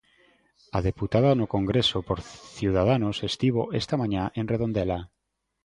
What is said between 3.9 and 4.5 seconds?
mañá en